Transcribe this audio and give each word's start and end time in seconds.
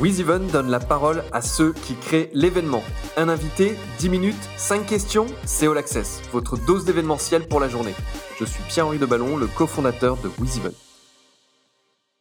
WizEven 0.00 0.46
donne 0.46 0.70
la 0.70 0.78
parole 0.78 1.24
à 1.32 1.42
ceux 1.42 1.72
qui 1.72 1.96
créent 1.96 2.30
l'événement. 2.32 2.84
Un 3.16 3.28
invité, 3.28 3.74
10 3.98 4.08
minutes, 4.10 4.48
5 4.56 4.86
questions, 4.86 5.26
c'est 5.44 5.66
All 5.66 5.76
Access, 5.76 6.22
votre 6.30 6.56
dose 6.56 6.84
d'événementiel 6.84 7.48
pour 7.48 7.58
la 7.58 7.68
journée. 7.68 7.94
Je 8.38 8.44
suis 8.44 8.62
Pierre-Henri 8.68 8.98
Deballon, 8.98 9.36
le 9.36 9.48
cofondateur 9.48 10.16
de 10.18 10.30
WizEven. 10.38 10.70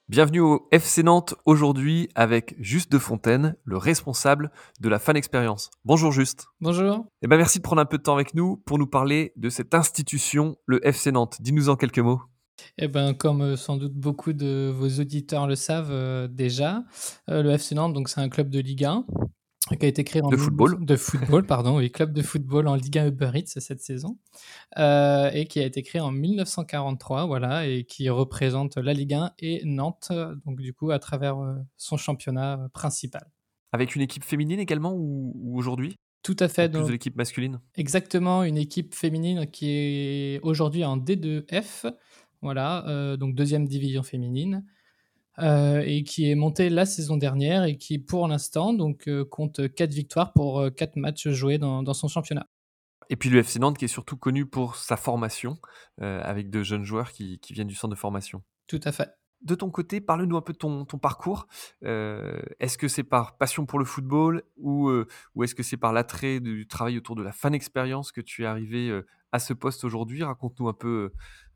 Bienvenue 0.10 0.40
au 0.40 0.68
FC 0.72 1.04
Nantes 1.04 1.36
aujourd'hui 1.46 2.10
avec 2.16 2.56
Juste 2.60 2.92
de 2.92 2.98
Fontaine, 2.98 3.56
le 3.64 3.78
responsable 3.78 4.52
de 4.80 4.90
la 4.90 4.98
fan 4.98 5.16
expérience. 5.16 5.70
Bonjour 5.86 6.12
Juste. 6.12 6.48
Bonjour. 6.62 7.06
Eh 7.22 7.28
ben 7.28 7.38
merci 7.38 7.60
de 7.60 7.64
prendre 7.64 7.82
un 7.82 7.86
peu 7.86 8.00
de 8.00 8.04
temps 8.04 8.16
avec 8.16 8.34
nous 8.34 8.58
pour 8.66 8.80
nous 8.80 8.88
parler 8.88 9.34
de 9.36 9.50
cette 9.50 9.76
institution, 9.76 10.56
le 10.66 10.84
FC 10.88 11.12
Nantes. 11.12 11.38
Dis-nous 11.42 11.70
en 11.70 11.76
quelques 11.76 12.00
mots. 12.00 12.22
Eh 12.78 12.88
ben, 12.88 13.14
comme 13.14 13.42
euh, 13.42 13.56
sans 13.56 13.78
doute 13.78 13.94
beaucoup 13.94 14.34
de 14.34 14.72
vos 14.74 15.00
auditeurs 15.00 15.48
le 15.48 15.56
savent 15.56 15.92
euh, 15.92 16.28
déjà, 16.28 16.84
euh, 17.30 17.42
le 17.42 17.52
FC 17.52 17.76
Nantes, 17.76 17.94
donc 17.94 18.10
c'est 18.10 18.22
un 18.22 18.30
club 18.30 18.50
de 18.50 18.60
Ligue 18.60 18.86
1 18.86 19.06
qui 19.80 19.86
a 19.86 19.90
été 19.90 20.06
créé 20.06 20.22
en 20.22 20.30
de 20.30 20.38
football, 20.38 20.86
de 20.86 20.96
football, 20.96 21.46
pardon, 21.46 21.78
oui, 21.78 21.92
club 21.92 22.14
de 22.14 22.22
football 22.22 22.68
en 22.70 22.76
Ligue 22.76 23.00
1 23.00 23.08
Uber 23.08 23.32
Eats 23.34 23.60
cette 23.60 23.82
saison, 23.82 24.18
et 24.78 25.46
qui 25.50 25.60
a 25.60 25.66
été 25.66 25.84
créé 25.84 26.00
en 26.00 26.12
1943, 26.12 27.26
voilà, 27.26 27.68
et 27.68 27.84
qui 27.84 28.08
représente 28.10 28.78
la 28.78 28.94
Ligue 28.94 29.16
1 29.16 29.34
et 29.40 29.62
Nantes, 29.66 30.14
donc 30.46 30.62
du 30.62 30.74
coup 30.74 30.92
à 30.92 31.00
travers 31.00 31.36
son 31.76 31.98
championnat 31.98 32.70
principal. 32.74 33.30
Avec 33.74 33.98
une 33.98 34.02
équipe 34.02 34.24
féminine 34.24 34.62
également 34.62 34.94
ou, 34.96 35.34
aujourd'hui? 35.58 35.98
Tout 36.24 36.38
à 36.40 36.48
fait. 36.48 36.70
Plus 36.72 36.86
de 36.86 36.92
l'équipe 36.92 37.18
masculine? 37.18 37.60
Exactement, 37.76 38.44
une 38.44 38.58
équipe 38.58 38.96
féminine 38.96 39.48
qui 39.48 39.70
est 39.72 40.40
aujourd'hui 40.44 40.86
en 40.86 40.96
D2F 40.96 41.92
voilà, 42.42 42.88
euh, 42.88 43.18
donc 43.18 43.36
deuxième 43.36 43.68
division 43.68 44.04
féminine, 44.04 44.66
euh, 45.40 45.84
et 45.86 46.04
qui 46.04 46.30
est 46.30 46.36
montée 46.36 46.70
la 46.70 46.86
saison 46.86 47.18
dernière 47.18 47.64
et 47.64 47.78
qui, 47.78 48.00
pour 48.00 48.28
l'instant, 48.28 48.74
donc 48.74 49.08
euh, 49.08 49.26
compte 49.26 49.74
4 49.74 49.92
victoires 49.92 50.34
pour 50.34 50.68
4 50.76 50.96
matchs 50.96 51.28
joués 51.30 51.58
dans, 51.58 51.94
son 51.94 52.08
championnat. 52.08 52.48
Et 53.10 53.16
puis 53.16 53.30
le 53.30 53.40
FC 53.40 53.60
Nantes 53.60 53.78
qui 53.78 53.86
est 53.86 53.90
surtout 53.90 54.18
connu 54.18 54.46
pour 54.46 54.76
sa 54.76 54.98
formation, 54.98 55.58
avec 56.00 56.50
de 56.50 56.62
jeunes 56.62 56.84
joueurs 56.84 57.12
qui, 57.12 57.40
viennent 57.52 57.68
du 57.68 57.76
centre 57.76 57.94
de 57.94 58.00
formation. 58.00 58.44
Tout 58.68 58.82
à 58.84 58.92
fait. 58.92 59.10
De 59.42 59.56
ton 59.56 59.70
côté, 59.70 60.02
parle-nous 60.02 60.36
un 60.36 60.42
peu 60.42 60.54
de 60.54 60.58
ton, 60.58 60.86
parcours. 60.86 61.48
est-ce 61.82 62.78
que 62.78 62.88
c'est 62.88 63.04
par 63.04 63.38
passion 63.38 63.66
pour 63.66 63.80
le 63.80 63.86
football 63.86 64.44
ou, 64.58 64.92
ou 65.36 65.44
est-ce 65.44 65.56
que 65.56 65.64
c'est 65.64 65.78
par 65.78 65.94
l'attrait 65.94 66.40
du 66.40 66.68
travail 66.68 66.98
autour 66.98 67.16
de 67.16 67.24
la 67.24 67.32
fan 67.32 67.54
expérience 67.54 68.12
que 68.12 68.22
tu 68.22 68.44
es 68.44 68.46
arrivé 68.46 69.02
à 69.32 69.40
ce 69.40 69.54
poste 69.54 69.84
aujourd'hui? 69.84 70.24
Raconte-nous 70.24 70.68
un 70.68 70.74
peu 70.74 71.12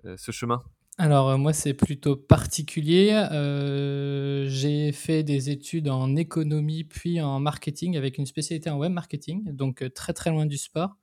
euh, 0.05 0.15
ce 0.17 0.31
chemin 0.31 0.61
alors 0.97 1.29
euh, 1.29 1.37
moi 1.37 1.53
c'est 1.53 1.73
plutôt 1.73 2.15
particulier. 2.15 3.11
Euh, 3.31 4.45
j'ai 4.49 4.91
fait 4.91 5.23
des 5.23 5.49
études 5.49 5.87
en 5.87 6.15
économie 6.15 6.83
puis 6.83 7.21
en 7.21 7.39
marketing 7.39 7.97
avec 7.97 8.17
une 8.17 8.25
spécialité 8.25 8.69
en 8.69 8.77
web 8.77 8.91
marketing, 8.91 9.51
donc 9.51 9.83
très 9.95 10.13
très 10.13 10.29
loin 10.29 10.45
du 10.45 10.57
sport. 10.57 10.97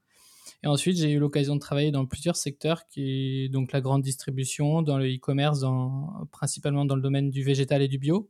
Et 0.62 0.66
ensuite 0.66 0.96
j'ai 0.96 1.12
eu 1.12 1.18
l'occasion 1.18 1.54
de 1.54 1.60
travailler 1.60 1.90
dans 1.90 2.06
plusieurs 2.06 2.36
secteurs, 2.36 2.86
qui 2.88 3.44
est 3.44 3.48
donc 3.48 3.72
la 3.72 3.80
grande 3.80 4.02
distribution, 4.02 4.82
dans 4.82 4.98
le 4.98 5.06
e-commerce, 5.06 5.64
principalement 6.32 6.84
dans 6.84 6.96
le 6.96 7.02
domaine 7.02 7.30
du 7.30 7.42
végétal 7.42 7.82
et 7.82 7.88
du 7.88 7.98
bio, 7.98 8.28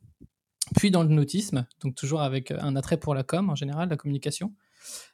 puis 0.77 0.91
dans 0.91 1.03
le 1.03 1.09
nautisme, 1.09 1.67
donc 1.81 1.95
toujours 1.95 2.21
avec 2.21 2.51
un 2.51 2.77
attrait 2.77 2.99
pour 2.99 3.15
la 3.15 3.23
com 3.23 3.49
en 3.49 3.55
général, 3.55 3.89
la 3.89 3.97
communication, 3.97 4.55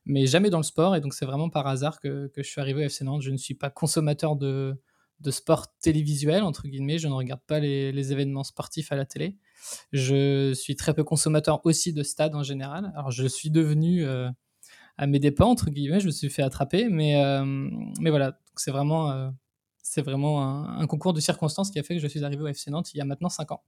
mais 0.05 0.27
jamais 0.27 0.51
dans 0.51 0.59
le 0.59 0.65
sport. 0.65 0.97
Et 0.97 1.01
donc 1.01 1.15
c'est 1.15 1.27
vraiment 1.27 1.49
par 1.51 1.67
hasard 1.67 2.01
que, 2.01 2.31
je 2.37 2.43
suis 2.43 2.61
arrivé 2.61 2.83
au 2.83 2.87
FC 2.87 3.05
Nantes. 3.05 3.23
Je 3.23 3.31
ne 3.31 3.37
suis 3.37 3.55
pas 3.55 3.71
consommateur 3.71 4.37
de 4.37 4.77
de 5.21 5.31
sport 5.31 5.75
télévisuel, 5.79 6.43
entre 6.43 6.69
guillemets. 6.69 6.99
Je 6.99 7.09
ne 7.09 7.15
regarde 7.15 7.41
pas 7.47 7.61
les, 7.61 8.13
événements 8.13 8.45
sportifs 8.45 8.93
à 8.93 8.97
la 8.97 9.07
télé. 9.07 9.39
Je 9.93 10.53
suis 10.53 10.77
très 10.77 10.95
peu 10.95 11.05
consommateur 11.05 11.65
aussi 11.65 11.93
de 11.93 12.03
stades 12.03 12.35
en 12.35 12.43
général. 12.43 12.93
Alors, 12.95 13.11
je 13.11 13.27
suis 13.27 13.51
devenu 13.51 14.05
euh, 14.05 14.29
à 14.97 15.07
mes 15.07 15.19
dépens, 15.19 15.47
entre 15.47 15.71
guillemets, 15.71 16.01
je 16.01 16.07
me 16.07 16.11
suis 16.11 16.31
fait 16.31 16.43
attraper, 16.43 16.89
mais, 16.89 17.23
euh, 17.23 17.45
mais 18.01 18.11
voilà, 18.11 18.39
c'est 18.57 18.71
vraiment, 18.71 19.11
euh, 19.11 19.31
c'est 19.83 20.03
vraiment 20.03 20.43
un, 20.43 20.79
un, 20.79 20.87
concours 20.87 21.13
de 21.13 21.21
circonstances 21.21 21.71
qui 21.71 21.79
a 21.79 21.83
fait 21.83 21.97
que 21.97 22.01
je 22.01 22.07
suis 22.07 22.25
arrivé 22.25 22.43
au 22.43 22.47
FC 22.47 22.71
Nantes 22.71 22.95
il 22.95 22.99
y 22.99 23.01
a 23.01 23.05
maintenant 23.05 23.29
5 23.29 23.53
ans. 23.53 23.63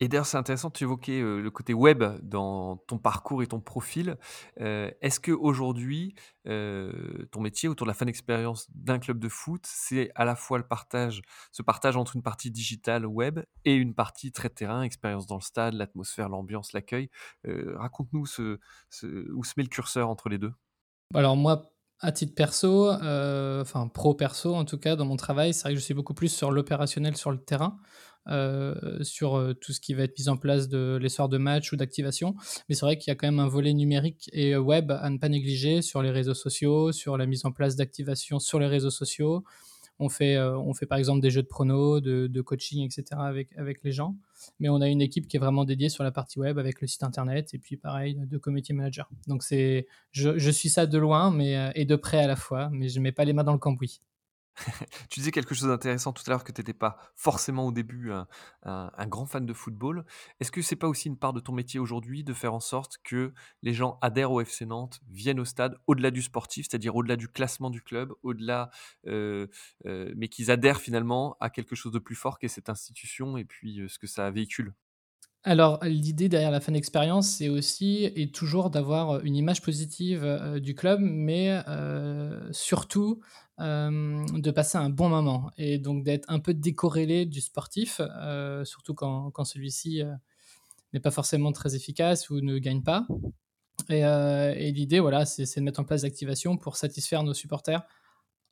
Et 0.00 0.08
d'ailleurs, 0.08 0.26
c'est 0.26 0.36
intéressant, 0.36 0.70
tu 0.70 0.84
évoquais 0.84 1.20
le 1.20 1.50
côté 1.50 1.72
web 1.72 2.02
dans 2.22 2.78
ton 2.88 2.98
parcours 2.98 3.42
et 3.42 3.46
ton 3.46 3.60
profil. 3.60 4.16
Est-ce 4.56 5.20
qu'aujourd'hui, 5.20 6.14
euh, 6.48 7.26
ton 7.30 7.40
métier 7.40 7.68
autour 7.68 7.86
de 7.86 7.90
la 7.90 7.94
fan 7.94 8.08
expérience 8.08 8.66
d'un 8.74 8.98
club 8.98 9.18
de 9.18 9.28
foot, 9.28 9.62
c'est 9.64 10.10
à 10.16 10.24
la 10.24 10.34
fois 10.34 10.58
le 10.58 10.66
partage, 10.66 11.22
ce 11.52 11.62
partage 11.62 11.96
entre 11.96 12.16
une 12.16 12.22
partie 12.22 12.50
digitale 12.50 13.06
web 13.06 13.40
et 13.64 13.74
une 13.74 13.94
partie 13.94 14.32
très 14.32 14.50
terrain, 14.50 14.82
expérience 14.82 15.26
dans 15.26 15.36
le 15.36 15.42
stade, 15.42 15.74
l'atmosphère, 15.74 16.28
l'ambiance, 16.28 16.72
l'accueil? 16.72 17.08
Raconte-nous 17.44 18.22
où 18.22 18.26
se 18.26 18.58
met 19.56 19.62
le 19.62 19.68
curseur 19.68 20.08
entre 20.08 20.28
les 20.28 20.38
deux. 20.38 20.52
Alors 21.14 21.36
moi, 21.36 21.70
à 22.00 22.10
titre 22.10 22.34
perso, 22.34 22.90
enfin 22.90 23.88
pro 23.88 24.14
perso 24.14 24.54
en 24.54 24.64
tout 24.64 24.78
cas, 24.78 24.96
dans 24.96 25.06
mon 25.06 25.16
travail, 25.16 25.54
c'est 25.54 25.62
vrai 25.62 25.74
que 25.74 25.78
je 25.78 25.84
suis 25.84 25.94
beaucoup 25.94 26.14
plus 26.14 26.28
sur 26.28 26.50
l'opérationnel 26.50 27.16
sur 27.16 27.30
le 27.30 27.38
terrain. 27.38 27.78
Euh, 28.26 28.74
sur 29.02 29.34
euh, 29.34 29.52
tout 29.52 29.74
ce 29.74 29.80
qui 29.80 29.92
va 29.92 30.04
être 30.04 30.18
mis 30.18 30.30
en 30.30 30.38
place 30.38 30.70
de 30.70 30.98
l'essor 30.98 31.28
de 31.28 31.36
match 31.36 31.72
ou 31.72 31.76
d'activation. 31.76 32.34
Mais 32.68 32.74
c'est 32.74 32.86
vrai 32.86 32.96
qu'il 32.96 33.10
y 33.10 33.12
a 33.12 33.16
quand 33.16 33.26
même 33.26 33.38
un 33.38 33.48
volet 33.48 33.74
numérique 33.74 34.30
et 34.32 34.54
euh, 34.54 34.60
web 34.60 34.90
à 34.92 35.10
ne 35.10 35.18
pas 35.18 35.28
négliger 35.28 35.82
sur 35.82 36.00
les 36.00 36.10
réseaux 36.10 36.32
sociaux, 36.32 36.90
sur 36.92 37.18
la 37.18 37.26
mise 37.26 37.44
en 37.44 37.52
place 37.52 37.76
d'activation 37.76 38.38
sur 38.38 38.58
les 38.58 38.66
réseaux 38.66 38.90
sociaux. 38.90 39.44
On 40.00 40.08
fait, 40.08 40.40
on 40.40 40.74
fait 40.74 40.86
par 40.86 40.98
exemple 40.98 41.20
des 41.20 41.30
jeux 41.30 41.44
de 41.44 41.46
pronos, 41.46 42.00
de, 42.02 42.40
coaching, 42.40 42.84
etc. 42.84 43.04
Avec, 43.12 43.50
avec 43.56 43.78
les 43.84 43.92
gens. 43.92 44.16
Mais 44.58 44.68
on 44.68 44.80
a 44.80 44.88
une 44.88 45.00
équipe 45.00 45.28
qui 45.28 45.36
est 45.36 45.40
vraiment 45.40 45.64
dédiée 45.64 45.88
sur 45.88 46.02
la 46.02 46.10
partie 46.10 46.40
web 46.40 46.58
avec 46.58 46.80
le 46.80 46.88
site 46.88 47.04
internet 47.04 47.54
et 47.54 47.58
puis 47.58 47.76
pareil 47.76 48.16
de 48.16 48.36
community 48.36 48.72
manager. 48.72 49.08
Donc 49.28 49.44
c'est, 49.44 49.86
je, 50.10 50.50
suis 50.50 50.68
ça 50.68 50.86
de 50.86 50.98
loin 50.98 51.30
mais, 51.30 51.70
et 51.76 51.84
de 51.84 51.94
près 51.94 52.18
à 52.18 52.26
la 52.26 52.34
fois, 52.34 52.70
mais 52.72 52.88
je 52.88 52.98
ne 52.98 53.04
mets 53.04 53.12
pas 53.12 53.24
les 53.24 53.32
mains 53.32 53.44
dans 53.44 53.52
le 53.52 53.58
cambouis. 53.58 54.00
tu 55.10 55.20
disais 55.20 55.30
quelque 55.30 55.54
chose 55.54 55.68
d'intéressant 55.68 56.12
tout 56.12 56.22
à 56.26 56.30
l'heure 56.30 56.44
que 56.44 56.52
tu 56.52 56.60
n'étais 56.60 56.74
pas 56.74 56.96
forcément 57.16 57.66
au 57.66 57.72
début 57.72 58.12
un, 58.62 59.06
grand 59.06 59.26
fan 59.26 59.46
de 59.46 59.52
football. 59.52 60.04
Est-ce 60.40 60.50
que 60.50 60.62
c'est 60.62 60.76
pas 60.76 60.88
aussi 60.88 61.08
une 61.08 61.18
part 61.18 61.32
de 61.32 61.40
ton 61.40 61.52
métier 61.52 61.80
aujourd'hui 61.80 62.24
de 62.24 62.32
faire 62.32 62.54
en 62.54 62.60
sorte 62.60 62.98
que 63.04 63.32
les 63.62 63.74
gens 63.74 63.98
adhèrent 64.00 64.32
au 64.32 64.40
FC 64.40 64.66
Nantes, 64.66 65.00
viennent 65.10 65.40
au 65.40 65.44
stade 65.44 65.78
au-delà 65.86 66.10
du 66.10 66.22
sportif, 66.22 66.66
c'est-à-dire 66.68 66.96
au-delà 66.96 67.16
du 67.16 67.28
classement 67.28 67.70
du 67.70 67.82
club, 67.82 68.12
au-delà, 68.22 68.70
euh, 69.06 69.46
euh, 69.86 70.12
mais 70.16 70.28
qu'ils 70.28 70.50
adhèrent 70.50 70.80
finalement 70.80 71.36
à 71.40 71.50
quelque 71.50 71.74
chose 71.74 71.92
de 71.92 71.98
plus 71.98 72.14
fort 72.14 72.38
qu'est 72.38 72.48
cette 72.48 72.68
institution 72.68 73.36
et 73.36 73.44
puis 73.44 73.80
euh, 73.80 73.88
ce 73.88 73.98
que 73.98 74.06
ça 74.06 74.30
véhicule? 74.30 74.74
Alors, 75.46 75.78
l'idée 75.84 76.30
derrière 76.30 76.50
la 76.50 76.60
fan 76.60 76.74
expérience, 76.74 77.28
c'est 77.28 77.50
aussi 77.50 78.04
et 78.16 78.30
toujours 78.30 78.70
d'avoir 78.70 79.20
une 79.20 79.36
image 79.36 79.60
positive 79.60 80.58
du 80.58 80.74
club, 80.74 81.00
mais 81.02 81.62
surtout 82.50 83.20
de 83.58 84.50
passer 84.50 84.78
un 84.78 84.88
bon 84.88 85.10
moment 85.10 85.50
et 85.58 85.78
donc 85.78 86.02
d'être 86.02 86.24
un 86.30 86.38
peu 86.38 86.54
décorrélé 86.54 87.26
du 87.26 87.42
sportif, 87.42 88.00
surtout 88.64 88.94
quand, 88.94 89.44
celui-ci 89.44 90.02
n'est 90.94 91.00
pas 91.00 91.10
forcément 91.10 91.52
très 91.52 91.76
efficace 91.76 92.30
ou 92.30 92.40
ne 92.40 92.58
gagne 92.58 92.82
pas. 92.82 93.06
Et, 93.90 94.72
l'idée, 94.72 94.98
voilà, 94.98 95.26
c'est 95.26 95.56
de 95.56 95.60
mettre 95.60 95.80
en 95.80 95.84
place 95.84 96.02
des 96.02 96.06
activations 96.06 96.56
pour 96.56 96.76
satisfaire 96.78 97.22
nos 97.22 97.34
supporters. 97.34 97.82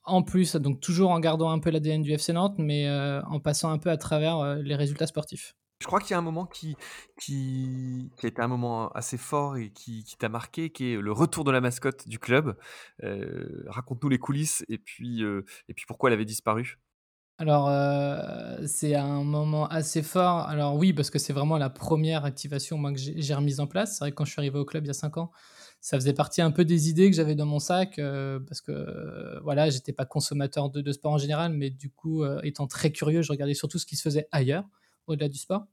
En 0.05 0.23
plus, 0.23 0.57
donc 0.57 0.81
toujours 0.81 1.11
en 1.11 1.21
gardant 1.21 1.51
un 1.51 1.59
peu 1.59 1.71
l'ADN 1.71 2.03
du 2.03 2.13
FC 2.13 2.35
Nantes, 2.35 2.57
mais 2.59 2.87
en 2.91 3.41
passant 3.41 3.71
un 3.71 3.79
peu 3.79 3.89
à 3.89 3.97
travers 3.97 4.57
les 4.57 4.75
résultats 4.75 5.07
sportifs. 5.07 5.57
Je 5.83 5.87
crois 5.89 5.99
qu'il 5.99 6.13
y 6.13 6.15
a 6.15 6.19
un 6.19 6.23
moment 6.23 6.47
qui, 6.47 6.77
a 8.23 8.27
été 8.27 8.41
un 8.41 8.47
moment 8.47 8.89
assez 8.91 9.19
fort 9.19 9.57
et 9.57 9.71
qui, 9.71 10.05
t'a 10.17 10.29
marqué, 10.29 10.71
qui 10.71 10.93
est 10.93 10.97
le 10.97 11.11
retour 11.11 11.43
de 11.43 11.51
la 11.51 11.61
mascotte 11.61 12.07
du 12.07 12.21
club. 12.21 12.57
Euh, 13.03 13.65
raconte-nous 13.67 14.09
les 14.09 14.21
coulisses 14.21 14.65
et 14.69 14.79
puis, 14.79 15.25
euh, 15.25 15.45
et 15.69 15.75
puis 15.75 15.85
pourquoi 15.89 16.09
elle 16.09 16.15
avait 16.15 16.25
disparu. 16.25 16.79
Alors, 17.39 17.69
euh, 17.69 18.65
c'est 18.65 18.95
un 18.95 19.25
moment 19.25 19.67
assez 19.67 20.03
fort. 20.03 20.49
Alors 20.49 20.77
oui, 20.77 20.93
parce 20.93 21.11
que 21.11 21.19
c'est 21.19 21.33
vraiment 21.33 21.59
la 21.59 21.69
première 21.69 22.25
activation 22.25 22.81
que 22.93 23.01
j'ai 23.01 23.35
remise 23.35 23.59
en 23.59 23.67
place. 23.67 23.95
C'est 23.95 24.05
vrai 24.05 24.11
que 24.13 24.17
quand 24.17 24.25
je 24.25 24.31
suis 24.31 24.41
arrivé 24.41 24.61
au 24.61 24.65
club 24.65 24.85
il 24.85 24.87
y 24.87 24.91
a 24.91 24.95
5 24.95 25.17
ans, 25.17 25.33
ça 25.81 25.99
faisait 25.99 26.13
partie 26.13 26.43
un 26.43 26.53
peu 26.53 26.65
des 26.65 26.91
idées 26.91 27.11
que 27.11 27.17
j'avais 27.17 27.35
dans 27.35 27.47
mon 27.47 27.59
sac, 27.59 28.01
parce 28.47 28.61
que 28.61 29.41
voilà, 29.43 29.69
j'étais 29.69 29.93
pas 29.93 30.05
consommateur 30.05 30.71
de, 30.71 30.81
de, 30.81 30.93
sport 30.93 31.11
en 31.15 31.19
général, 31.19 31.53
mais 31.53 31.71
du 31.71 31.91
coup, 31.91 32.25
étant 32.45 32.69
très 32.69 32.93
curieux, 32.93 33.23
je 33.23 33.33
regardais 33.33 33.55
surtout 33.55 33.81
ce 33.81 33.87
qui 33.87 33.97
se 33.97 34.03
faisait 34.03 34.29
ailleurs 34.31 34.65
au-delà 35.07 35.29
du 35.29 35.39
sport. 35.39 35.67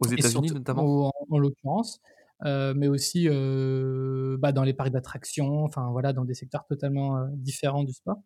Aux 0.00 0.08
États-Unis 0.08 0.50
notamment 0.50 1.12
En, 1.30 1.38
l'occurrence, 1.38 2.00
euh, 2.44 2.74
mais 2.76 2.88
aussi 2.88 3.28
euh, 3.28 4.36
bah, 4.38 4.52
dans 4.52 4.62
les 4.62 4.74
parcs 4.74 4.90
d'attractions, 4.90 5.64
enfin 5.64 5.90
voilà, 5.90 6.12
dans 6.12 6.24
des 6.24 6.34
secteurs 6.34 6.66
totalement 6.66 7.16
euh, 7.16 7.26
différents 7.32 7.84
du 7.84 7.92
sport. 7.92 8.20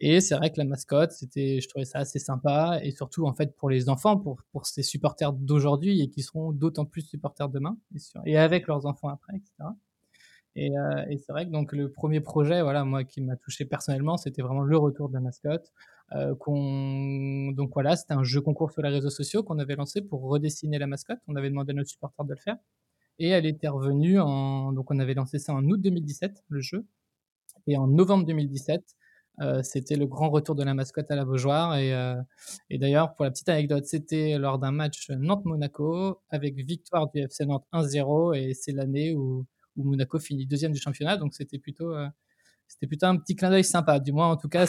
Et 0.00 0.20
c'est 0.20 0.36
vrai 0.36 0.50
que 0.50 0.58
la 0.58 0.64
mascotte, 0.64 1.12
c'était, 1.12 1.60
je 1.60 1.68
trouvais 1.68 1.84
ça 1.84 1.98
assez 1.98 2.18
sympa, 2.18 2.80
et 2.82 2.92
surtout 2.92 3.26
en 3.26 3.34
fait 3.34 3.54
pour 3.56 3.68
les 3.68 3.88
enfants, 3.88 4.16
pour, 4.16 4.40
pour 4.52 4.66
ces 4.66 4.82
supporters 4.82 5.32
d'aujourd'hui 5.32 6.00
et 6.00 6.08
qui 6.08 6.22
seront 6.22 6.52
d'autant 6.52 6.84
plus 6.84 7.02
supporters 7.02 7.48
demain, 7.48 7.76
et, 7.94 8.32
et 8.32 8.38
avec 8.38 8.66
leurs 8.66 8.86
enfants 8.86 9.08
après, 9.08 9.36
etc. 9.36 9.70
Euh, 10.58 11.04
et, 11.10 11.18
c'est 11.18 11.32
vrai 11.32 11.46
que 11.46 11.50
donc 11.50 11.72
le 11.72 11.90
premier 11.90 12.20
projet, 12.20 12.62
voilà, 12.62 12.84
moi 12.84 13.04
qui 13.04 13.20
m'a 13.20 13.36
touché 13.36 13.64
personnellement, 13.64 14.16
c'était 14.16 14.42
vraiment 14.42 14.62
le 14.62 14.76
retour 14.76 15.08
de 15.08 15.14
la 15.14 15.20
mascotte. 15.20 15.72
Euh, 16.12 16.34
donc 17.52 17.70
voilà, 17.74 17.96
c'était 17.96 18.14
un 18.14 18.22
jeu 18.24 18.40
concours 18.40 18.70
sur 18.72 18.82
les 18.82 18.88
réseaux 18.90 19.10
sociaux 19.10 19.42
qu'on 19.42 19.58
avait 19.58 19.76
lancé 19.76 20.00
pour 20.02 20.22
redessiner 20.22 20.78
la 20.78 20.86
mascotte. 20.86 21.18
On 21.28 21.36
avait 21.36 21.50
demandé 21.50 21.72
à 21.72 21.74
notre 21.74 21.90
supporter 21.90 22.24
de 22.24 22.30
le 22.32 22.36
faire. 22.38 22.56
et 23.18 23.28
elle 23.30 23.46
était 23.46 23.68
revenue 23.68 24.20
en 24.20 24.72
donc 24.72 24.90
on 24.90 24.98
avait 25.00 25.14
lancé 25.14 25.38
ça 25.38 25.54
en 25.54 25.64
août 25.66 25.80
2017, 25.80 26.44
le 26.48 26.60
jeu 26.60 26.86
et 27.68 27.76
en 27.78 27.86
novembre 27.88 28.26
2017, 28.26 28.82
heu, 29.42 29.62
c'était 29.62 29.96
le 29.96 30.06
grand 30.06 30.30
retour 30.30 30.54
de 30.56 30.64
la 30.64 30.74
mascotte 30.74 31.10
à 31.10 31.16
la 31.16 31.24
Beaujoire 31.24 31.76
et 31.78 31.92
d'ailleurs 32.78 33.14
pour 33.14 33.24
la 33.24 33.30
petite 33.32 33.48
anecdote, 33.48 33.86
c'était 33.86 34.38
lors 34.38 34.58
d'un 34.58 34.72
match 34.72 35.10
Nantes-Monaco 35.10 36.20
avec 36.30 36.56
victoire 36.56 37.10
du 37.10 37.20
FC 37.20 37.46
Nantes 37.46 37.66
1-0 37.72 38.34
et 38.36 38.54
c'est 38.54 38.72
l'année 38.72 39.14
où 39.14 39.46
où 39.76 39.84
Monaco 39.84 40.18
finit 40.18 40.46
2e 40.46 40.72
du 40.72 40.80
championnat 40.80 41.16
donc 41.16 41.34
c'était 41.34 41.58
plutôt, 41.58 41.94
heu, 41.94 42.08
c'était 42.68 42.86
plutôt 42.86 43.06
un 43.06 43.16
petit 43.16 43.36
clin 43.36 43.50
d'œil 43.50 43.64
sympa. 43.64 44.00
Du 44.00 44.12
moins 44.12 44.28
en 44.30 44.36
tout 44.36 44.48
cas, 44.48 44.66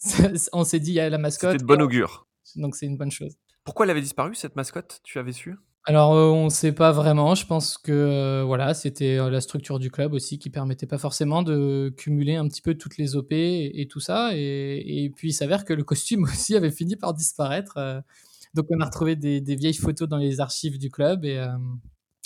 on 0.52 0.64
s'est 0.64 0.80
dit: 0.80 0.90
«Il 0.92 0.94
y 0.94 1.00
a 1.00 1.08
la 1.10 1.18
C'était 1.18 1.22
mascotte» 1.22 1.58
de 1.58 1.64
et 1.72 1.76
bon 1.76 1.80
augure. 1.82 2.26
donc 2.56 2.76
c'est 2.76 2.86
une 2.86 2.96
bonne 2.96 3.10
chose. 3.10 3.36
Pourquoi 3.64 3.86
elle 3.86 3.90
avait 3.90 4.00
disparu 4.00 4.34
cette 4.34 4.56
mascotte? 4.56 5.00
Tu 5.04 5.18
avais 5.18 5.32
su? 5.32 5.56
Alors, 5.84 6.14
heu, 6.16 6.30
on 6.30 6.48
sait 6.50 6.72
pas 6.72 6.90
vraiment. 6.90 7.34
Je 7.36 7.46
pense 7.46 7.78
que, 7.78 7.92
heu, 7.92 8.42
voilà, 8.44 8.74
c'était, 8.74 9.18
la 9.30 9.40
structure 9.40 9.78
du 9.78 9.90
club 9.90 10.14
aussi 10.14 10.38
qui 10.38 10.50
permettait 10.50 10.86
pas 10.86 10.98
forcément 10.98 11.42
de 11.44 11.94
cumuler 11.96 12.34
un 12.36 12.48
petit 12.48 12.60
peu 12.62 12.74
toutes 12.74 12.96
les 12.98 13.14
OP 13.16 13.30
et 13.32 13.80
et 13.82 13.86
tout 13.88 14.00
ça 14.00 14.30
et 14.34 15.04
et 15.04 15.10
puis 15.10 15.28
il 15.30 15.32
s'avère 15.32 15.64
que 15.64 15.72
le 15.72 15.84
costume 15.84 16.24
aussi 16.24 16.56
avait 16.56 16.72
fini 16.72 16.96
par 16.96 17.14
disparaître, 17.14 17.78
donc 18.54 18.66
on 18.70 18.80
a 18.80 18.84
retrouvé 18.86 19.16
des 19.16 19.40
des 19.40 19.56
vieilles 19.56 19.74
photos 19.74 20.08
dans 20.08 20.16
les 20.18 20.40
archives 20.40 20.78
du 20.78 20.90
club 20.90 21.24
et 21.24 21.38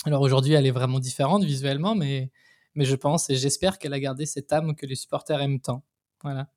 alors 0.05 0.21
aujourd'hui 0.21 0.53
elle 0.53 0.65
est 0.65 0.71
vraiment 0.71 0.99
différente 0.99 1.43
visuellement 1.43 1.95
mais 1.95 2.31
mais 2.75 2.85
je 2.85 2.95
pense 2.95 3.29
et 3.29 3.35
j'espère 3.35 3.77
qu'elle 3.79 3.93
a 3.93 3.99
gardé 3.99 4.25
cette 4.25 4.51
âme 4.53 4.75
que 4.75 4.85
les 4.85 4.95
supporters 4.95 5.41
aiment 5.41 5.59
tant. 5.59 5.83
Voilà. 6.23 6.47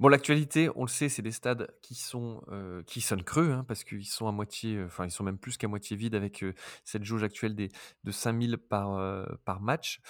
Bon, 0.00 0.06
l'actualité, 0.06 0.70
on 0.76 0.82
le 0.84 0.88
sait, 0.88 1.08
c'est 1.08 1.22
des 1.22 1.32
stades 1.32 1.74
qui 1.82 1.96
sont, 1.96 2.40
heu, 2.52 2.84
qui 2.86 3.00
sonnent 3.00 3.24
creux, 3.24 3.50
hein, 3.50 3.64
parce 3.66 3.82
qu'ils 3.82 4.06
sont 4.06 4.28
à 4.28 4.32
moitié, 4.32 4.76
heu, 4.76 4.84
enfin, 4.86 5.04
ils 5.06 5.10
sont 5.10 5.24
même 5.24 5.38
plus 5.38 5.56
qu'à 5.56 5.66
moitié 5.66 5.96
vides 5.96 6.14
avec, 6.14 6.44
heu, 6.44 6.54
cette 6.84 7.02
jauge 7.02 7.24
actuelle 7.24 7.56
de 7.56 7.68
5 8.12 8.32
000 8.34 8.56
par, 8.68 8.96
par 9.44 9.60
match. 9.60 10.00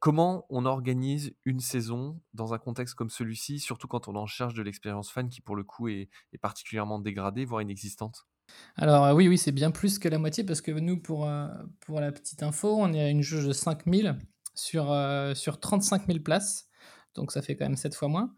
Comment 0.00 0.46
on 0.50 0.64
organise 0.66 1.32
une 1.44 1.60
saison 1.60 2.20
dans 2.34 2.54
un 2.54 2.58
contexte 2.58 2.96
comme 2.96 3.10
celui-ci, 3.10 3.60
surtout 3.60 3.86
quand 3.86 4.08
on 4.08 4.16
en 4.16 4.26
charge 4.26 4.54
de 4.54 4.62
l'expérience 4.62 5.12
fan 5.12 5.28
qui, 5.28 5.40
pour 5.40 5.54
le 5.54 5.62
coup, 5.62 5.86
est 5.88 6.08
particulièrement 6.40 6.98
dégradée, 6.98 7.44
voire 7.44 7.62
inexistante? 7.62 8.26
Alors, 8.76 9.06
heu, 9.06 9.12
oui, 9.14 9.28
oui, 9.28 9.38
c'est 9.38 9.52
bien 9.52 9.70
plus 9.70 9.98
que 9.98 10.08
la 10.08 10.18
moitié 10.18 10.44
parce 10.44 10.60
que 10.60 10.70
nous 10.72 10.98
pour, 10.98 11.26
heu, 11.26 11.48
pour 11.80 12.00
la 12.00 12.12
petite 12.12 12.42
info, 12.42 12.76
on 12.78 12.92
est 12.92 13.00
à 13.02 13.08
une 13.10 13.22
jauge 13.22 13.46
de 13.46 13.52
5 13.52 13.86
000 13.86 14.16
sur, 14.54 14.92
heu, 14.92 15.34
sur 15.34 15.60
35 15.60 16.06
000 16.08 16.22
places, 16.22 16.68
donc 17.14 17.32
ça 17.32 17.42
fait 17.42 17.56
quand 17.56 17.64
même 17.64 17.76
7 17.76 17.94
fois 17.94 18.08
moins 18.08 18.32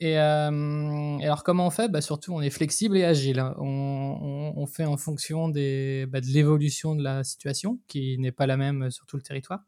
et 0.00 0.12
hem 0.12 1.18
et 1.20 1.26
alors 1.26 1.44
comment 1.44 1.66
on 1.66 1.70
fait? 1.70 1.88
Bah, 1.88 2.00
surtout 2.00 2.32
on 2.34 2.40
est 2.40 2.50
flexible 2.50 2.96
et 2.96 3.04
agile. 3.04 3.40
On 3.58 4.52
on 4.56 4.66
fait 4.66 4.84
en 4.86 4.96
fonction 4.96 5.48
des, 5.48 6.06
bah, 6.08 6.20
de 6.20 6.26
l'évolution 6.26 6.94
de 6.96 7.02
la 7.02 7.24
situation 7.24 7.80
qui 7.88 8.18
n'est 8.18 8.32
pas 8.32 8.46
la 8.46 8.56
même, 8.56 8.90
sur 8.90 9.06
tout 9.06 9.16
le 9.16 9.22
territoire. 9.22 9.60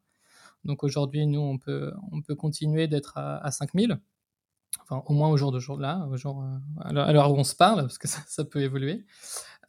Donc 0.64 0.84
aujourd'hui, 0.84 1.26
nous, 1.26 1.40
on 1.40 1.58
peut 1.58 1.93
on 2.12 2.22
peut 2.22 2.34
continuer 2.37 2.88
d'être 2.88 3.19
à 3.19 3.38
à 3.46 3.50
5 3.52 3.75
000, 3.75 4.00
enfin 4.84 5.02
au 5.06 5.14
moins 5.14 5.31
au 5.31 5.37
jour 5.38 5.52
d'aujourd 5.52 5.81
là, 5.81 6.06
au 6.10 6.16
jour, 6.19 6.44
à 6.82 6.93
l'heure 6.94 7.32
où 7.32 7.37
on 7.38 7.44
se 7.44 7.56
parle 7.56 7.82
parce 7.82 7.98
que 7.98 8.08
ça 8.08 8.44
peut 8.46 8.62
évoluer. 8.62 9.04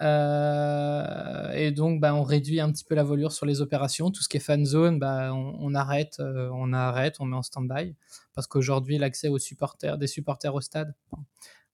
Heu 0.01 1.51
et 1.55 1.71
donc, 1.71 1.99
bah, 2.01 2.13
on 2.15 2.23
réduit 2.23 2.59
un 2.59 2.71
petit 2.71 2.83
peu 2.83 2.95
la 2.95 3.03
voilure 3.03 3.31
sur 3.31 3.45
les 3.45 3.61
opérations. 3.61 4.11
Tout 4.11 4.21
ce 4.23 4.29
qui 4.29 4.37
est 4.37 4.39
fan 4.41 4.65
zone, 4.65 4.99
bah, 4.99 5.33
on 5.33 5.73
arrête, 5.75 6.17
heu, 6.19 6.49
on 6.53 6.71
arrête, 6.73 7.15
on 7.19 7.25
met 7.25 7.35
en 7.35 7.41
stand-by 7.43 7.95
parce 8.35 8.47
qu'aujourd'hui 8.47 8.97
l'accès 8.99 9.27
aux 9.29 9.39
supporters 9.39 9.97
des 9.97 10.07
supporters 10.07 10.53
au 10.55 10.61
stade 10.61 10.93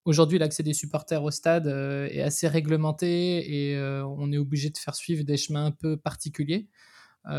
aujourd'hui 0.06 0.40
l'accès 0.40 0.64
des 0.64 0.74
supporters 0.74 1.24
au 1.24 1.32
stade, 1.32 1.68
heu, 1.68 2.08
est 2.12 2.22
assez 2.22 2.48
réglementé 2.50 3.72
et 3.72 3.80
on 3.80 4.32
est 4.34 4.38
obligé 4.40 4.70
de 4.72 4.78
faire 4.80 4.96
suivre 4.96 5.24
des 5.26 5.38
chemins 5.38 5.66
un 5.68 5.72
peu 5.72 5.98
particuliers. 5.98 6.68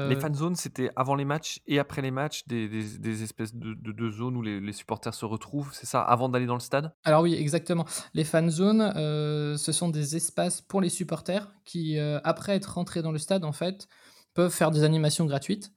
Les 0.05 0.15
Heu 0.15 0.21
fan 0.21 0.35
zones, 0.35 0.55
c'était 0.57 0.91
avant 0.97 1.15
les 1.17 1.25
matchs 1.25 1.61
et 1.67 1.79
après 1.79 2.01
les 2.03 2.11
matchs, 2.13 2.47
des 2.47 2.69
des 2.69 2.99
des 2.99 3.23
espèces 3.23 3.55
de 3.55 3.75
de 3.75 3.93
de 3.93 4.11
zones 4.11 4.37
où 4.37 4.43
les 4.43 4.61
les 4.61 4.73
supporters 4.73 5.15
se 5.15 5.25
retrouvent, 5.27 5.73
c'est 5.75 5.87
ça? 5.87 6.01
Avant 6.03 6.29
d'aller 6.29 6.47
dans 6.47 6.55
le 6.55 6.61
stade? 6.61 6.95
Alors 7.05 7.23
oui, 7.23 7.35
exactement. 7.35 7.85
Les 8.15 8.25
fan 8.25 8.49
zones, 8.51 8.93
heu, 8.97 9.57
ce 9.59 9.73
sont 9.73 9.91
des 9.91 10.17
espaces 10.17 10.63
pour 10.63 10.81
les 10.81 10.89
supporters 10.89 11.53
qui, 11.65 11.99
heu, 11.99 12.19
après 12.25 12.55
être 12.57 12.75
rentrés 12.75 13.03
dans 13.03 13.13
le 13.13 13.19
stade, 13.19 13.45
en 13.45 13.53
fait, 13.53 13.89
peuvent 14.33 14.51
faire 14.53 14.71
des 14.71 14.85
animations 14.85 15.27
gratuites. 15.27 15.73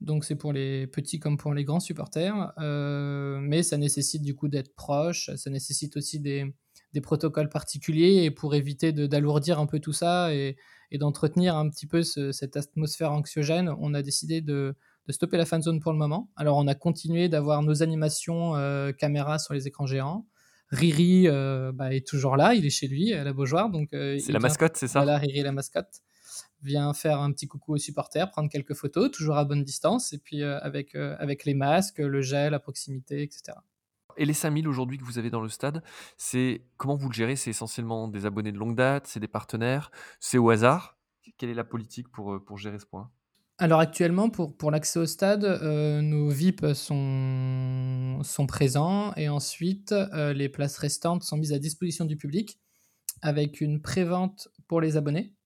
Donc 0.00 0.24
c'est 0.24 0.36
pour 0.36 0.52
les 0.54 0.86
petits 0.88 1.20
comme 1.20 1.36
pour 1.38 1.54
les 1.54 1.64
grands 1.64 1.80
supporters, 1.80 2.52
mais 2.58 3.62
ça 3.62 3.76
nécessite 3.78 4.22
du 4.22 4.34
coup 4.34 4.48
d'être 4.48 4.74
proche, 4.74 5.30
ça 5.36 5.50
nécessite 5.50 5.96
aussi 5.98 6.20
des 6.20 6.56
des 6.94 7.00
protocoles 7.02 7.50
particuliers 7.50 8.24
et 8.24 8.30
pour 8.32 8.54
éviter 8.54 8.92
d'alourdir 8.92 9.60
un 9.60 9.66
peu 9.66 9.80
tout 9.80 9.92
ça 9.92 10.34
et 10.34 10.56
et 10.90 10.98
d'entretenir 10.98 11.56
un 11.56 11.68
petit 11.70 11.86
peu 11.86 12.02
ce 12.02 12.32
cette 12.32 12.56
atmosphère 12.56 13.12
anxiogène, 13.12 13.70
on 13.80 13.94
a 13.94 14.02
décidé 14.02 14.40
de 14.40 14.74
de 15.06 15.12
stopper 15.12 15.36
la 15.36 15.46
fan 15.46 15.62
zone 15.62 15.80
pour 15.80 15.92
le 15.92 15.98
moment. 15.98 16.30
Alors 16.36 16.56
on 16.58 16.66
a 16.66 16.74
continué 16.74 17.28
d'avoir 17.28 17.62
nos 17.62 17.82
animations, 17.82 18.56
heu, 18.56 18.92
caméras 18.92 19.38
sur 19.38 19.54
les 19.54 19.66
écrans 19.68 19.86
géants. 19.86 20.26
Riri, 20.70 21.28
heu, 21.28 21.70
bah, 21.72 21.94
est 21.94 22.06
toujours 22.06 22.36
là, 22.36 22.54
il 22.54 22.66
est 22.66 22.70
chez 22.70 22.88
lui 22.88 23.12
à 23.14 23.22
la 23.24 23.32
Beaujoire 23.32 23.70
donc 23.70 23.92
heu, 23.94 24.18
C'est 24.18 24.32
la 24.32 24.40
mascotte, 24.40 24.76
c'est 24.76 24.88
ça? 24.88 25.06
voilà, 25.06 25.18
Riri 25.18 25.42
la 25.42 25.52
mascotte 25.52 26.00
vient 26.62 26.92
faire 26.94 27.20
un 27.20 27.32
petit 27.32 27.46
coucou 27.48 27.74
aux 27.74 27.78
supporters, 27.78 28.30
prendre 28.30 28.50
quelques 28.50 28.74
photos, 28.74 29.10
toujours 29.10 29.36
à 29.38 29.44
bonne 29.44 29.64
distance 29.64 30.12
et 30.12 30.18
puis, 30.18 30.42
heu, 30.42 30.56
avec, 30.64 30.94
avec 30.96 31.44
les 31.44 31.54
masques, 31.54 31.98
le 31.98 32.22
gel 32.22 32.54
à 32.54 32.60
proximité 32.60 33.22
et 33.24 33.28
cetera. 33.30 33.64
Et 34.16 34.24
les 34.24 34.32
5 34.32 34.50
000 34.52 34.66
aujourd'hui 34.68 34.98
que 34.98 35.04
vous 35.04 35.18
avez 35.18 35.30
dans 35.30 35.40
le 35.42 35.48
stade, 35.48 35.82
c'est 36.16 36.66
comment 36.76 36.96
vous 36.96 37.08
le 37.08 37.14
gérez? 37.14 37.36
C'est 37.36 37.50
essentiellement 37.50 38.08
des 38.08 38.26
abonnés 38.26 38.52
de 38.52 38.58
longue 38.58 38.74
date? 38.76 39.06
C'est 39.06 39.20
des 39.20 39.28
partenaires? 39.28 39.90
C'est 40.20 40.38
au 40.38 40.50
hasard? 40.50 40.98
Quelle 41.38 41.50
est 41.50 41.54
la 41.54 41.64
politique 41.64 42.08
pour, 42.10 42.42
pour 42.44 42.56
gérer 42.58 42.78
ce 42.78 42.86
point? 42.86 43.10
Alors 43.58 43.80
actuellement 43.80 44.28
pour 44.28 44.54
pour 44.56 44.70
l'accès 44.70 44.98
au 44.98 45.06
stade, 45.06 45.44
heu, 45.44 46.00
nos 46.02 46.28
VIP 46.30 46.74
sont 46.74 48.20
sont 48.22 48.46
présents 48.46 49.14
et 49.16 49.28
ensuite, 49.30 49.92
heu, 49.92 50.32
les 50.32 50.48
places 50.50 50.76
restantes 50.78 51.22
sont 51.24 51.38
mises 51.38 51.52
à 51.54 51.58
disposition 51.58 52.04
du 52.04 52.16
public 52.16 52.58
avec 53.22 53.60
une 53.62 53.82
prévente 53.82 54.48
pour 54.68 54.80
les 54.82 54.96
abonnés 54.98 55.36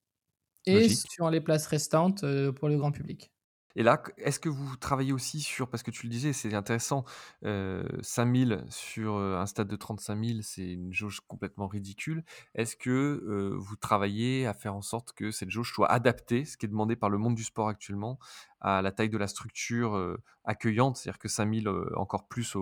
et 0.67 0.89
Logique. 0.89 1.07
sur 1.13 1.31
les 1.31 1.41
places 1.43 1.67
restantes, 1.69 2.25
pour 2.57 2.69
le 2.69 2.79
grand 2.79 2.93
public. 2.93 3.33
Et 3.77 3.83
là, 3.83 4.03
est-ce 4.19 4.41
que 4.41 4.49
vous 4.49 4.77
travaillez 4.77 5.13
aussi 5.13 5.41
sur 5.41 5.69
parce 5.69 5.83
que 5.83 5.91
tu 5.91 6.07
le 6.07 6.11
disais, 6.11 6.33
c'est 6.33 6.55
intéressant, 6.55 7.05
heu, 7.45 7.87
5 8.03 8.27
000 8.27 8.63
sur, 8.71 9.17
un 9.17 9.47
stade 9.47 9.69
de 9.69 9.77
35 9.77 10.17
000, 10.25 10.41
c'est 10.43 10.73
une 10.73 10.93
jauge 10.93 11.21
complètement 11.27 11.69
ridicule. 11.69 12.25
Est-ce 12.55 12.77
que, 12.77 13.55
vous 13.57 13.77
travaillez 13.77 14.47
à 14.47 14.55
faire 14.55 14.75
en 14.75 14.83
sorte 14.83 15.13
que 15.13 15.31
cette 15.31 15.51
jauge 15.51 15.73
soit 15.73 15.91
adaptée, 15.91 16.45
ce 16.45 16.57
qui 16.57 16.67
est 16.67 16.69
demandé 16.69 16.97
par 16.97 17.11
le 17.11 17.19
monde 17.19 17.35
du 17.35 17.45
sport 17.45 17.69
actuellement, 17.69 18.19
à 18.61 18.83
la 18.83 18.93
taille 18.93 19.11
de 19.11 19.19
la 19.19 19.29
structure, 19.29 20.17
accueillante? 20.45 20.97
C'est-à-dire 20.97 21.19
que 21.19 21.29
5 21.29 21.53
000, 21.55 21.69
heu, 21.69 21.93
encore 21.97 22.29
plus 22.29 22.57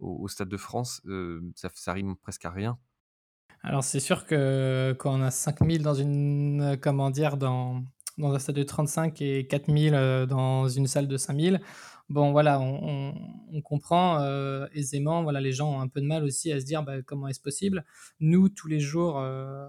au 0.00 0.28
Stade 0.28 0.48
de 0.48 0.56
France, 0.56 1.02
ça 1.54 1.68
ça 1.74 1.92
rime 1.92 2.16
presque 2.16 2.44
à 2.44 2.50
rien. 2.50 2.78
Alors 3.62 3.84
c'est 3.84 4.00
sûr 4.00 4.26
que 4.26 4.94
quand 4.98 5.18
on 5.18 5.22
a 5.22 5.30
5 5.30 5.64
000 5.64 5.82
dans 5.82 5.94
une, 5.94 6.76
comment 6.80 7.10
dire? 7.10 7.36
Dans 7.36 7.82
dans 8.18 8.32
un 8.34 8.38
stade 8.38 8.56
de 8.56 8.62
35 8.62 9.20
et 9.22 9.46
4 9.46 9.68
000, 9.68 9.94
heu, 9.94 10.26
dans 10.26 10.68
une 10.68 10.86
salle 10.86 11.08
de 11.08 11.16
5 11.16 11.34
000, 11.34 11.60
bon 12.08 12.32
voilà, 12.32 12.60
on 12.60 13.14
comprend, 13.62 14.20
heu, 14.22 14.68
aisément, 14.72 15.22
voilà, 15.22 15.40
les 15.40 15.52
gens 15.52 15.72
ont 15.76 15.80
un 15.80 15.88
peu 15.88 16.00
de 16.00 16.06
mal 16.06 16.24
aussi 16.24 16.52
à 16.52 16.60
se 16.60 16.64
dire: 16.64 16.82
«Bah, 16.82 17.02
comment 17.02 17.28
est-ce 17.28 17.40
possible?» 17.40 17.84
nous, 18.20 18.48
tous 18.48 18.68
les 18.68 18.80
jours, 18.80 19.18
heu, 19.20 19.66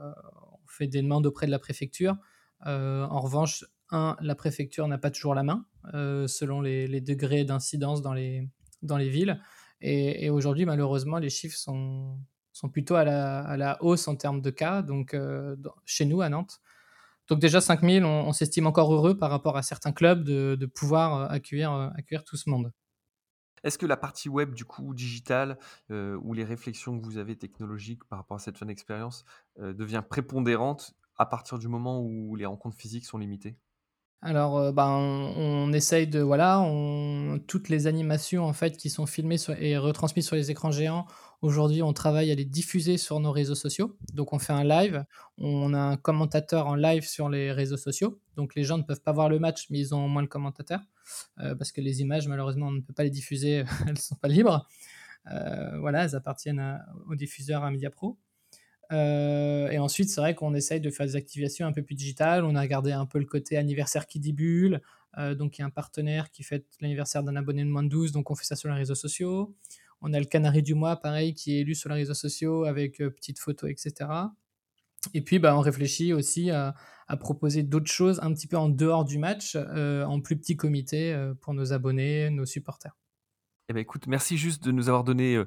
on 0.63 0.67
fait 0.67 0.87
des 0.87 1.01
demandes 1.01 1.25
auprès 1.25 1.45
de 1.45 1.51
la 1.51 1.59
préfecture. 1.59 2.17
En 2.65 3.19
revanche, 3.21 3.65
1, 3.91 4.15
la 4.21 4.35
préfecture 4.35 4.87
n'a 4.87 4.97
pas 4.97 5.11
toujours 5.11 5.35
la 5.35 5.43
main, 5.43 5.65
selon 5.93 6.61
les 6.61 7.01
degrés 7.01 7.43
d'incidence 7.45 8.01
dans 8.01 8.13
les 8.13 8.47
dans 8.81 8.97
les 8.97 9.09
villes 9.09 9.39
et 9.85 10.29
aujourd'hui, 10.29 10.65
malheureusement, 10.65 11.17
les 11.19 11.29
chiffres 11.29 11.57
sont 11.57 12.17
sont 12.53 12.69
plutôt 12.69 12.95
à 12.95 13.03
la 13.03 13.39
à 13.41 13.57
la 13.57 13.83
hausse 13.83 14.07
en 14.07 14.15
termes 14.15 14.41
de 14.41 14.49
cas, 14.49 14.81
donc 14.81 15.15
chez 15.85 16.05
nous 16.05 16.21
à 16.21 16.29
Nantes. 16.29 16.59
Donc 17.29 17.39
déjà 17.39 17.61
5 17.61 17.83
000, 17.83 18.05
on 18.05 18.27
on 18.27 18.33
s'estime 18.33 18.67
encore 18.67 18.93
heureux 18.93 19.17
par 19.17 19.29
rapport 19.31 19.57
à 19.57 19.63
certains 19.63 19.91
clubs 19.93 20.23
de 20.23 20.55
de 20.59 20.65
pouvoir, 20.65 21.31
accueillir, 21.31 21.71
heu, 21.73 21.89
accueillir 21.97 22.23
tout 22.23 22.37
ce 22.37 22.49
monde. 22.49 22.71
Est-ce 23.63 23.77
que 23.77 23.85
la 23.85 23.97
partie 23.97 24.29
web, 24.29 24.53
du 24.53 24.65
coup, 24.65 24.93
digitale, 24.93 25.57
heu, 25.91 26.17
ou 26.21 26.33
les 26.33 26.43
réflexions 26.43 26.97
que 26.99 27.03
vous 27.05 27.17
avez 27.17 27.37
technologiques 27.37 28.03
par 28.05 28.19
rapport 28.19 28.35
à 28.35 28.39
cette 28.39 28.57
fan 28.57 28.69
expérience, 28.69 29.23
heu, 29.59 29.73
devient 29.73 30.03
prépondérante 30.07 30.93
à 31.17 31.25
partir 31.25 31.59
du 31.59 31.67
moment 31.67 32.01
où 32.01 32.35
les 32.35 32.45
rencontres 32.45 32.77
physiques 32.77 33.05
sont 33.05 33.17
limitées? 33.17 33.57
Alors, 34.21 34.71
ben, 34.71 34.87
on 34.87 35.33
on 35.67 35.73
essaye 35.73 36.07
de 36.07 36.19
voilà, 36.21 36.61
on 36.61 37.39
toutes 37.45 37.67
les 37.69 37.87
animations, 37.87 38.45
en 38.45 38.53
fait, 38.53 38.77
qui 38.77 38.89
sont 38.89 39.05
filmées 39.05 39.37
sur 39.37 39.53
et 39.61 39.77
retransmises 39.77 40.25
sur 40.27 40.35
les 40.37 40.49
écrans 40.49 40.71
géants, 40.71 41.05
aujourd'hui, 41.43 41.83
on 41.83 41.93
travaille 41.93 42.31
à 42.31 42.35
les 42.35 42.45
diffuser 42.45 42.97
sur 42.97 43.19
nos 43.19 43.31
réseaux 43.31 43.55
sociaux. 43.55 43.95
Donc 44.13 44.33
on 44.33 44.39
fait 44.39 44.53
un 44.53 44.63
live, 44.63 45.05
on 45.37 45.73
a 45.73 45.79
un 45.79 45.97
commentateur 45.97 46.67
en 46.67 46.75
live 46.75 47.05
sur 47.05 47.29
les 47.29 47.51
réseaux 47.51 47.77
sociaux, 47.77 48.19
donc 48.35 48.55
les 48.55 48.63
gens 48.63 48.77
ne 48.77 48.83
peuvent 48.83 49.01
pas 49.01 49.11
voir 49.11 49.29
le 49.29 49.39
match, 49.39 49.67
mais 49.69 49.79
ils 49.79 49.93
ont 49.93 50.05
au 50.05 50.07
moins 50.07 50.21
le 50.21 50.27
commentateur, 50.27 50.79
heu, 51.41 51.55
parce 51.55 51.71
que 51.71 51.81
les 51.81 52.01
images, 52.01 52.27
malheureusement, 52.27 52.67
on 52.67 52.71
ne 52.71 52.81
peut 52.81 52.93
pas 52.93 53.03
les 53.03 53.09
diffuser, 53.09 53.65
elles 53.87 53.99
sont 53.99 54.15
pas 54.15 54.29
libres. 54.29 54.65
Heu, 55.31 55.79
voilà, 55.79 56.05
elles 56.05 56.15
appartiennent 56.15 56.59
à 56.59 56.85
au 57.09 57.15
diffuseur, 57.15 57.63
à 57.63 57.71
Mediapro. 57.71 58.17
et 58.91 59.77
ensuite, 59.79 60.09
c'est 60.09 60.21
vrai 60.21 60.35
qu'on 60.35 60.53
essaye 60.53 60.79
de 60.79 60.89
faire 60.89 61.05
des 61.05 61.15
activations 61.15 61.67
un 61.67 61.73
peu 61.73 61.83
plus 61.83 61.95
digitales. 61.95 62.45
On 62.45 62.55
a 62.55 62.61
regardé 62.61 62.91
un 62.91 63.05
peu 63.05 63.19
le 63.19 63.25
côté 63.25 63.57
anniversaire 63.57 64.07
qui 64.07 64.19
dit 64.19 64.33
bulle. 64.33 64.81
donc, 65.17 65.57
il 65.57 65.61
y 65.61 65.63
a 65.63 65.67
un 65.67 65.71
partenaire 65.71 66.29
qui 66.31 66.43
fête 66.43 66.65
l'anniversaire 66.79 67.23
d'un 67.23 67.35
abonné 67.35 67.63
de 67.63 67.69
moins 67.69 67.83
de 67.83 67.89
12, 67.89 68.11
donc 68.11 68.31
on 68.31 68.35
fait 68.35 68.45
ça 68.45 68.55
sur 68.55 68.69
les 68.69 68.75
réseaux 68.75 68.95
sociaux. 68.95 69.55
On 70.03 70.13
a 70.13 70.19
le 70.19 70.25
canari 70.25 70.61
du 70.61 70.75
mois, 70.75 70.97
pareil, 70.97 71.33
qui 71.33 71.55
est 71.55 71.61
élu 71.61 71.75
sur 71.75 71.89
les 71.89 71.95
réseaux 71.95 72.13
sociaux 72.13 72.65
avec 72.65 72.97
petites 72.97 73.39
photos, 73.39 73.71
etc. 73.71 74.09
Et 75.13 75.21
puis, 75.21 75.39
bah, 75.39 75.57
on 75.57 75.61
réfléchit 75.61 76.13
aussi 76.13 76.51
à, 76.51 76.75
proposer 77.19 77.61
d'autres 77.61 77.91
choses 77.91 78.19
un 78.23 78.33
petit 78.33 78.47
peu 78.47 78.57
en 78.57 78.69
dehors 78.69 79.05
du 79.05 79.17
match, 79.17 79.55
en 79.55 80.19
plus 80.19 80.35
petit 80.35 80.57
comité 80.57 81.15
pour 81.41 81.53
nos 81.53 81.71
abonnés, 81.71 82.29
nos 82.31 82.45
supporters. 82.45 82.97
Eh 83.69 83.73
ben, 83.73 83.79
écoute, 83.79 84.07
merci 84.07 84.35
juste 84.35 84.63
de 84.63 84.71
nous 84.71 84.89
avoir 84.89 85.03
donné 85.03 85.41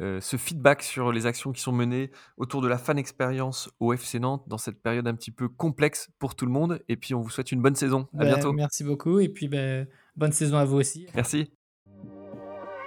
ce 0.00 0.36
feedback 0.36 0.82
sur 0.82 1.12
les 1.12 1.26
actions 1.26 1.52
qui 1.52 1.60
sont 1.60 1.72
menées 1.72 2.10
autour 2.36 2.60
de 2.60 2.68
la 2.68 2.76
fan 2.76 2.98
expérience 2.98 3.70
au 3.78 3.92
FC 3.92 4.18
Nantes 4.18 4.44
dans 4.48 4.58
cette 4.58 4.82
période 4.82 5.06
un 5.06 5.14
petit 5.14 5.30
peu 5.30 5.48
complexe 5.48 6.10
pour 6.18 6.34
tout 6.34 6.44
le 6.44 6.52
monde. 6.52 6.82
Et 6.88 6.96
puis, 6.96 7.14
on 7.14 7.20
vous 7.20 7.30
souhaite 7.30 7.52
une 7.52 7.62
bonne 7.62 7.76
saison. 7.76 8.08
À 8.18 8.24
bientôt. 8.24 8.52
Merci 8.52 8.82
beaucoup. 8.84 9.20
Et 9.20 9.28
puis, 9.28 9.48
ben, 9.48 9.86
bonne 10.16 10.32
saison 10.32 10.56
à 10.56 10.64
vous 10.64 10.76
aussi. 10.76 11.06
Merci. 11.14 11.52